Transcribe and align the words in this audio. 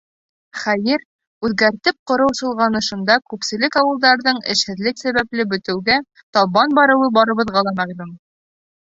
Хәйер, 0.59 1.03
үҙгәртеп 1.49 1.97
ҡороу 2.13 2.31
солғанышында 2.39 3.19
күпселек 3.35 3.79
ауылдарҙың 3.83 4.43
эшһеҙлек 4.57 5.01
сәбәпле 5.05 5.49
бөтөүгә 5.55 6.03
табан 6.41 6.79
барыуы 6.83 7.15
барыбыҙға 7.23 7.69
ла 7.71 7.79
мәғлүм. 7.85 8.15